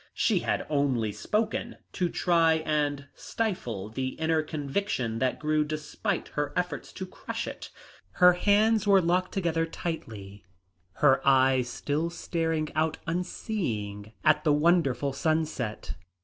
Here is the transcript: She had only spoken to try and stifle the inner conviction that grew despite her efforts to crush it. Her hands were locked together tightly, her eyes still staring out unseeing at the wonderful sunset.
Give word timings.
She 0.15 0.39
had 0.39 0.65
only 0.67 1.11
spoken 1.11 1.75
to 1.91 2.09
try 2.09 2.55
and 2.65 3.05
stifle 3.13 3.87
the 3.89 4.17
inner 4.19 4.41
conviction 4.41 5.19
that 5.19 5.37
grew 5.39 5.63
despite 5.63 6.29
her 6.29 6.51
efforts 6.55 6.91
to 6.93 7.05
crush 7.05 7.45
it. 7.45 7.69
Her 8.13 8.33
hands 8.33 8.87
were 8.87 8.99
locked 8.99 9.31
together 9.31 9.67
tightly, 9.67 10.43
her 10.93 11.21
eyes 11.23 11.69
still 11.69 12.09
staring 12.09 12.71
out 12.73 12.97
unseeing 13.05 14.11
at 14.23 14.43
the 14.43 14.53
wonderful 14.53 15.13
sunset. 15.13 15.93